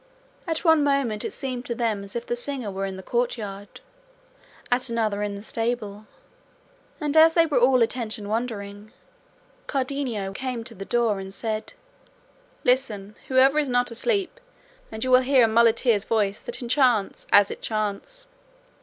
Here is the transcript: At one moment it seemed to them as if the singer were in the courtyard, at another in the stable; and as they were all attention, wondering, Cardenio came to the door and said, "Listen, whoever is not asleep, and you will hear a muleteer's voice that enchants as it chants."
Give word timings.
At 0.47 0.63
one 0.65 0.83
moment 0.83 1.23
it 1.23 1.31
seemed 1.31 1.63
to 1.67 1.75
them 1.75 2.03
as 2.03 2.15
if 2.15 2.25
the 2.25 2.35
singer 2.35 2.71
were 2.71 2.87
in 2.87 2.97
the 2.97 3.03
courtyard, 3.03 3.81
at 4.71 4.89
another 4.89 5.21
in 5.21 5.35
the 5.35 5.43
stable; 5.43 6.07
and 6.99 7.15
as 7.15 7.35
they 7.35 7.45
were 7.45 7.59
all 7.59 7.83
attention, 7.83 8.27
wondering, 8.27 8.93
Cardenio 9.67 10.33
came 10.33 10.63
to 10.63 10.73
the 10.73 10.85
door 10.85 11.19
and 11.19 11.31
said, 11.31 11.73
"Listen, 12.63 13.15
whoever 13.27 13.59
is 13.59 13.69
not 13.69 13.91
asleep, 13.91 14.39
and 14.91 15.03
you 15.03 15.11
will 15.11 15.19
hear 15.21 15.43
a 15.43 15.47
muleteer's 15.47 16.05
voice 16.05 16.39
that 16.39 16.63
enchants 16.63 17.27
as 17.31 17.51
it 17.51 17.61
chants." 17.61 18.25